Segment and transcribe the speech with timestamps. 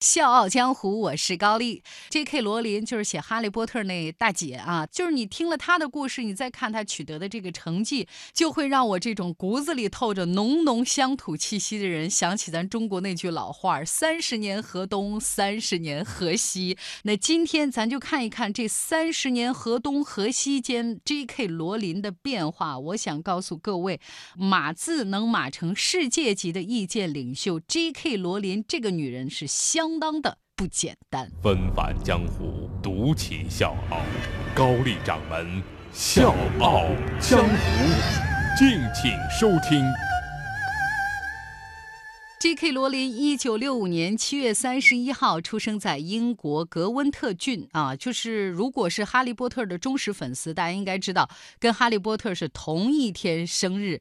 [0.00, 1.82] 笑傲江湖，我是高丽。
[2.08, 2.40] J.K.
[2.40, 21.46] 罗琳就是写《哈利波特》那大姐啊，就是你听了她的故事，你再看她取得的这个成绩，就会让我这种骨子里透着浓浓乡土气息的人想起咱中国那句老话：“三十年河东，三十年河西。”那今天咱就看一看这三十年河东河西间 J.K.
[21.46, 22.78] 罗琳的变化。
[22.78, 24.00] 我想告诉各位，
[24.34, 28.16] 码字能码成世界级的意见领袖，J.K.
[28.16, 29.89] 罗琳这个女人是相。
[29.90, 31.28] 相当的不简单。
[31.42, 33.98] 纷繁江湖，独起笑傲。
[34.54, 35.60] 高丽掌门
[35.92, 36.84] 笑傲
[37.18, 37.54] 江湖，
[38.56, 39.84] 敬请收听。
[42.38, 42.70] J.K.
[42.70, 51.28] 罗琳，一九六五年七月三十一号出生在英国格温特郡啊，就是如果是哈利波特的忠实粉丝，大家应该知道，
[51.58, 54.00] 跟哈利波特是同一天生日。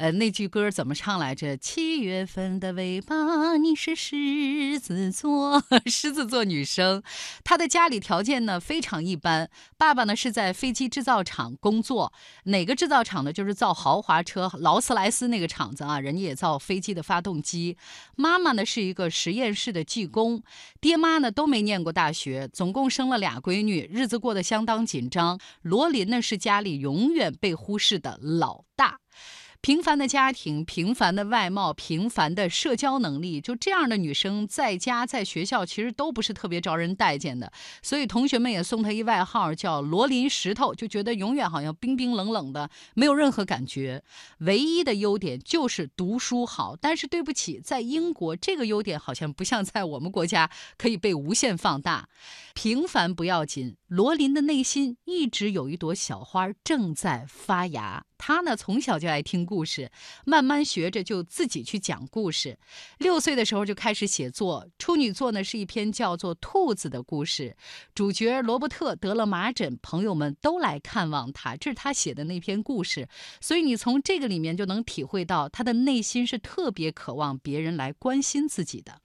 [0.00, 1.58] 呃，那句歌怎么唱来着？
[1.58, 7.02] 七月份的尾巴，你是狮子座， 狮子座女生。
[7.44, 13.30] 她的家里条件呢非常一般，爸爸呢是在飞机制造厂工作，哪个制造厂呢？
[13.30, 17.76] 就是造豪华车，劳斯莱斯那个厂子啊，人家也造飞机的发动机。
[18.16, 20.42] 妈妈呢是一个实验室的技工，
[20.80, 25.38] 爹妈呢都没念过大学，总共生了俩闺女，日子过得相当紧张。
[25.60, 28.99] 罗琳呢是家里永远被忽视的老大。
[29.62, 37.52] 平凡的家庭，平凡的外貌，平凡的社交能力，就这样的女生，在家在学校其实都不是特别招人待见的。
[37.82, 44.02] 所以同学们也送她一外号，叫“罗琳石头”，就觉得永远好像冰冰冷冷的，没有任何感觉。
[44.38, 52.08] 唯一的优点就是读书好，但是对不起，在英国这个优点好像不像在我们国家可以被无限放大。
[52.54, 58.06] 平凡不要紧，罗琳的内心一直有一朵小花正在发芽。
[58.18, 59.90] 他呢，从小就爱听故事，
[60.24, 62.56] 慢慢学着就自己去讲故事。
[62.98, 67.56] 六岁的时候就开始写作，处女作呢是一篇叫做《兔子》的故事，
[67.92, 73.08] 主角罗伯特得了麻疹，朋友们都来看望他，这是他写的那篇故事。
[73.40, 79.00] 所以你从这个里面就能体会到他的内心是特别渴望别人来关心自己的。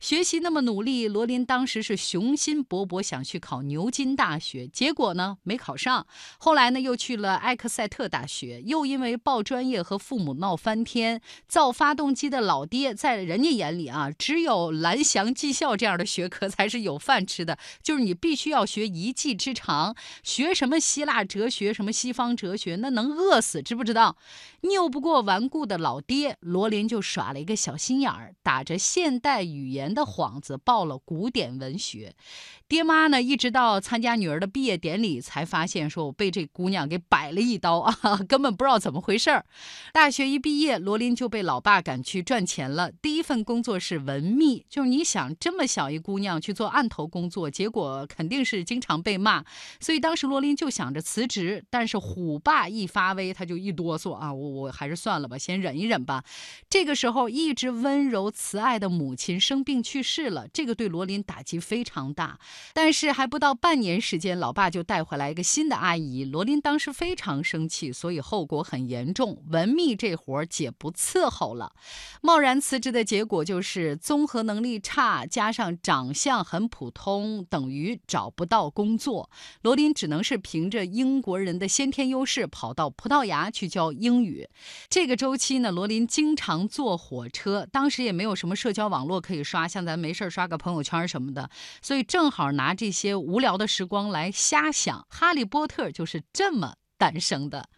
[0.00, 6.06] 学习那么努力，罗琳当时是雄心勃勃想去考牛津大学，结果呢没考上，
[6.38, 8.62] 后来呢又去了埃克塞特大学。
[8.62, 24.16] 又因为报专业和父母闹翻天，造发动机的老爹在人家眼里啊，只有蓝翔技校这样的学科才是有饭吃的，就是你必须要学一技之长，学什么希腊哲学、什么西方哲学，那能饿死，知不知道？
[24.60, 32.14] 拗不过顽固的老爹，罗琳就耍了一个小心眼儿，打着现代语言的幌子报了古典文学。
[32.68, 37.94] 爹妈呢，一直到参加女儿的毕业典礼，才发现说我被这姑娘给摆了一刀啊，
[38.28, 38.54] 根本。
[38.60, 39.46] 不知道怎么回事儿，
[39.92, 42.90] 大学一毕业，罗琳就被老爸赶去赚钱了。
[43.00, 49.44] 第一份工作是文秘，就是你想这么小一姑娘去做案头工作，结果肯定是经常被骂。
[49.80, 56.24] 所以当时罗琳就想着辞职，但是虎爸一发威，他就一哆嗦啊，我我还是算了吧，先忍一忍吧。
[56.68, 62.38] 这个时候，一直温柔慈爱的母亲生病去世了，这个对罗琳打击非常大。
[62.74, 68.40] 但是还不到半年时间，老爸就带回来一个新的阿姨，罗琳当时非常生气，所以后。
[68.50, 71.72] 果很严重，文秘这活儿姐不伺候了，
[72.20, 79.30] 贸然辞职的结果就是综合能力差，加上长相很普通，等于找不到工作。
[79.62, 84.48] 罗琳只能是凭着英国人的先天优势，跑到葡萄牙去教英语。
[84.88, 91.50] 这个周期呢，罗琳经常坐火车，当时也没有什么社交网络可以刷，像咱没事刷个朋友圈什么的，
[91.80, 95.06] 所以正好拿这些无聊的时光来瞎想。
[95.08, 97.68] 哈利波特就是这么诞生的。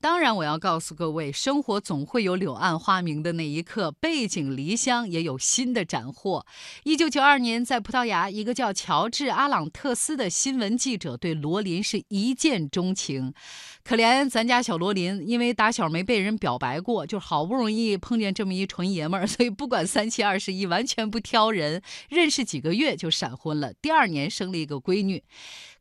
[0.00, 6.46] 当然，我要告诉各位，生活总会有柳暗花明的那一刻，背井离乡也有新的斩获。
[6.84, 13.34] 一九九二年，在葡萄牙，一个叫乔治·阿朗特斯的新闻记者对罗琳是一见钟情。
[13.82, 21.82] 可怜咱家小罗琳，因为打小没被人表白过，就好不容易碰见这么一纯爷们儿，所以不管三七二十一，完全不挑人。
[22.08, 25.24] 认识几个月就闪婚了，第二年生了一个闺女。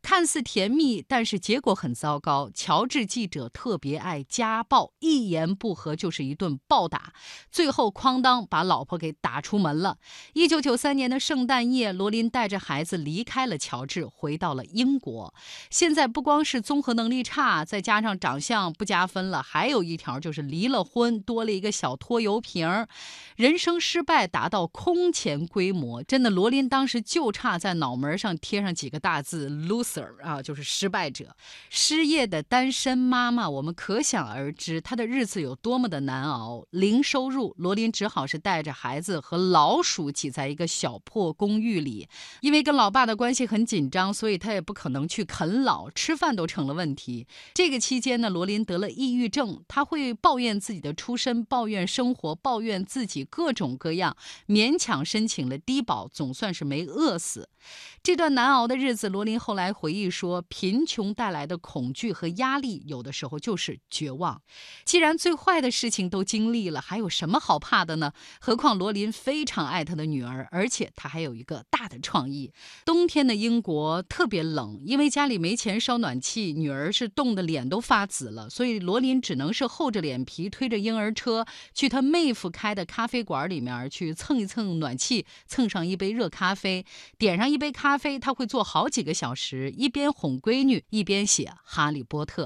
[0.02, 2.50] 看似甜蜜，但是结果很糟糕。
[2.54, 7.12] 乔治记者特别爱家暴，一言不合就是一顿暴打，
[7.52, 9.98] 最后哐当把老婆给打出门了。
[10.34, 15.34] 一九九三年的圣诞夜，罗琳带着孩子离开了乔治，回到了英国。
[15.70, 22.86] 现在不光是综合能力差，再加上长相不加分了，还有一条就是离了婚，多了一个小拖油瓶，
[23.36, 26.02] 人生失败达到空前规模。
[26.04, 29.87] 真的，罗琳当时就差在脑门上贴上几个大字：lose。
[30.22, 31.36] 啊，就是失败者，
[31.69, 36.66] 失业的单身妈妈，我们可想而知她的日子有多么的难熬。
[36.72, 42.07] 零收入，罗琳只好是带着孩子和老鼠挤在一个小破公寓里。
[42.42, 47.25] 因为跟老爸的关系很紧张，所以他也不可能去啃老，吃饭都成了问题。
[47.54, 54.16] 这个期间呢，罗琳得了抑郁症，他会抱怨自己的出身，抱怨生活，抱怨自己各种各样，
[54.48, 57.50] 勉强申请了低保，总算是没饿死。
[58.01, 64.41] 这段难熬的日子，罗琳后来回忆说，贫穷带来的恐惧和压力，有的时候就是绝望。
[64.83, 68.12] 既然最坏的事情都经历了，还有什么好怕的呢？
[68.41, 72.51] 何况罗琳非常爱他的女儿，而且他还有一个大的创意。
[72.83, 81.45] 冬天的英国特别冷，因为家里没钱烧暖气，女儿是冻得脸都发紫了，所以罗琳只能是厚着脸皮推着婴儿车
[81.75, 86.83] 去他妹夫开的咖啡馆里面去蹭一蹭暖气，蹭上一杯热咖啡，
[87.19, 92.46] 点上一杯咖啡，他会坐好几个小时，一边哄闺女，一边写《哈利波特》。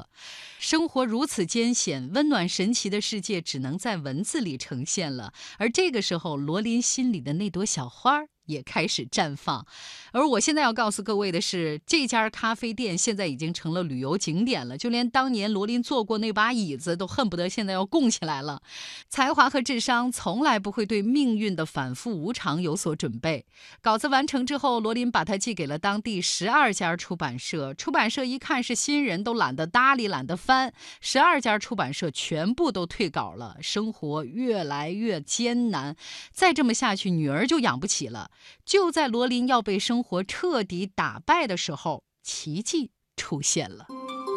[0.60, 5.34] 生活如此艰险，温暖神奇的世界只能在文字里呈现了。
[5.58, 8.30] 而这个时候，罗琳心里的那朵小花儿。
[8.46, 9.66] 也开始绽放，
[10.12, 18.62] 而我现在要告诉各位的是，这家咖啡店现在已经成了旅游景点了，就连当年罗琳坐过那把椅子都恨不得现在要供起来了。
[19.08, 23.46] 才华和智商从来不会对命运的反复无常有所准备。
[23.82, 33.58] 稿子完成之后，罗琳把它寄给了当地十二家出版社，出版社一看是新人，都懒得搭理，懒得翻，十二家出版社全部都退稿了。
[33.62, 35.96] 生活越来越艰难，
[36.34, 38.31] 再这么下去，女儿就养不起了。
[38.66, 43.88] 就在罗琳要被生活彻底打败的时候，奇迹出现了。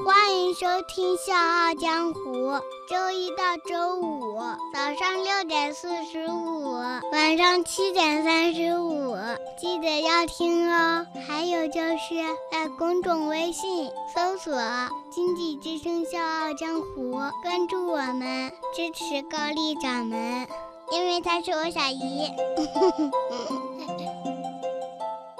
[0.05, 2.21] 欢迎收听《笑傲江湖》，
[2.91, 4.37] 周一到周五
[4.75, 6.73] 早上六点四十五，
[7.11, 9.17] 晚上七点三十五，
[9.59, 11.07] 记得要听哦。
[11.27, 12.15] 还有就是
[12.53, 14.55] 在公众微信搜索
[15.11, 17.13] “经济之声笑傲江湖”，
[17.43, 20.47] 关注我们，支持高丽掌门。
[20.93, 22.29] 因为他是我小姨。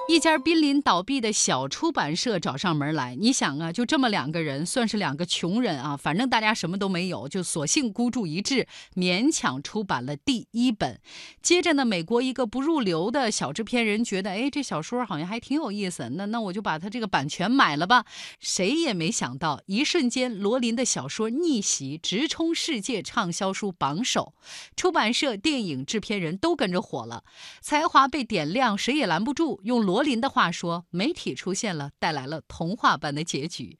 [0.07, 11.01] 一家濒临倒闭的小出版社找上门来，你想啊，就这么两个人，算是两个穷人啊，反正大家什么都没有，就索性孤注一掷，勉强出版了第一本。
[11.41, 18.05] 接着呢，美国一个不入流的小制片人觉得，哎，这小说好像还挺有意思，那那我就把他这个版权买了吧。
[18.39, 24.35] 谁也没想到，一瞬间，罗琳的小说逆袭，直冲世界畅销书榜首，
[24.75, 27.23] 出版社、电影制片人都跟着火了，
[27.59, 29.59] 才华被点亮，谁也拦不住。
[29.63, 29.94] 用罗。
[29.95, 33.79] 罗琳的话说：“媒体出现了，带来了童话般的结局。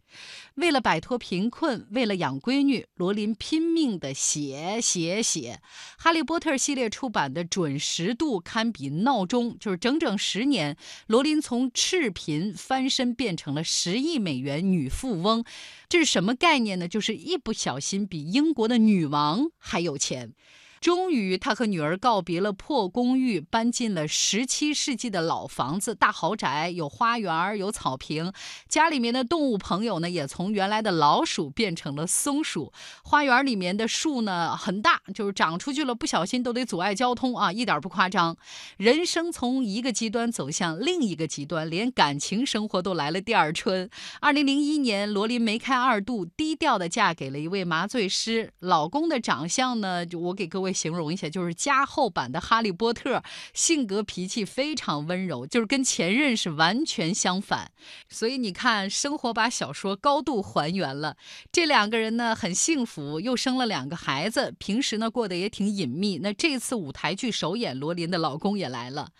[0.53, 5.59] 为了摆脱贫困，为了养闺女，罗琳拼命的写写写。
[6.01, 10.77] 《哈利波特》系列出版的准时度堪比闹钟，就是整整十年，
[11.07, 15.43] 罗琳从赤贫翻身变成了十亿美元女富翁。
[15.89, 16.87] 这是什么概念呢？
[16.87, 20.33] 就是一不小心比英国的女王还有钱。”
[20.81, 28.31] 终于，他和女儿告别了破公寓，搬进了十七世纪的老房子，大豪宅，有花园，有草坪。
[28.67, 32.71] 家里面的动物朋友呢，也从原来的老鼠变成了松鼠。
[33.03, 38.37] 花园里面的树呢，很大，就是长出去了，不小心都得阻碍交通啊，一点不夸张。
[38.77, 43.89] 人生从一个极端走向另一个极端，连感情生活都来了第二春。
[44.21, 48.51] 二零零一年，罗琳梅开二度，低调的嫁给了一位麻醉师。
[48.59, 50.64] 老公的长相呢，就我给各位。
[50.65, 53.23] 会形容一下，就是加厚版的哈利波特，
[53.53, 57.71] 性格脾气非常温柔，就是跟前任是完全相反。
[58.09, 61.15] 所以你看，生活把小说高度还原了。
[61.51, 66.17] 这两个人呢，很幸福，又生了两个孩子，平时呢过得也挺隐秘。
[66.17, 69.11] 那这次舞台剧首演，罗琳的老公也来了。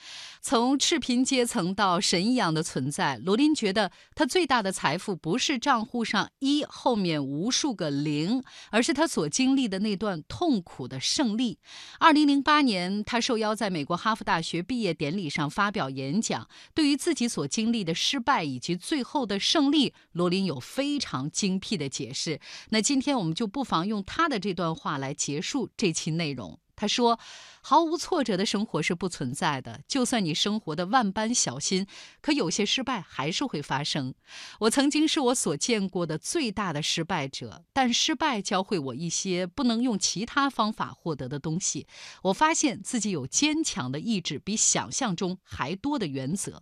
[0.48, 11.58] 从赤贫阶层到神一样的存在，罗琳觉得她最大的财富不是账户上一后面无数个零，而是她所经历的那段痛苦的胜利。
[11.98, 22.40] 二零零八年，她受邀在美国哈佛大学毕业典礼上发表演讲，对于自己所经历的失败以及最后的胜利，罗琳有非常精辟的解释。
[22.70, 26.60] 那今天我们就不妨用她的这段话来结束这期内容。
[26.76, 27.18] 他说
[27.64, 29.82] ：“毫无挫折的生活是不存在的。
[29.88, 31.88] 就算你生活的万般小心，
[32.22, 34.14] 可有些失败还是会发生。
[34.60, 41.88] 我曾经是我所见过的最大的失败者，但失败教会我一些不能用其他方法获得的东西。
[42.24, 46.62] 我发现自己有坚强的意志，比想象中还多的原则。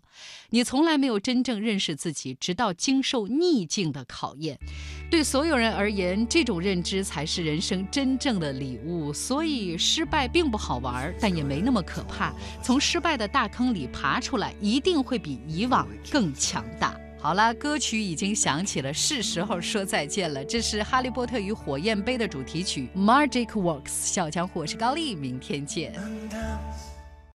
[0.51, 4.59] 你从来没有真正认识自己，直到经受逆境的考验。
[5.09, 9.11] 对所有人而言，这种认知才是人生真正的礼物。
[9.11, 12.33] 所以失。”失败并不好玩，但也没那么可怕。
[12.61, 16.93] 从失败的大坑里爬出来，一定会比以往更强大。
[17.17, 20.43] 好了，歌曲已经响起了，是时候说再见了。
[20.43, 23.83] 这是《哈利波特与火焰杯》的主题曲《Magic Works》。
[23.87, 25.93] 小强，我是高丽，明天见。